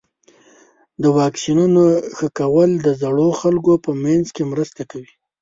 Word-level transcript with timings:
د 1.01 1.03
واکسینونو 1.17 1.83
ښه 2.15 2.27
کول 2.39 2.69
د 2.85 2.87
زړو 3.01 3.27
خلکو 3.41 3.73
په 3.85 3.91
منځ 4.03 4.25
کې 4.35 4.43
مرسته 4.51 4.81
کوي. 4.91 5.11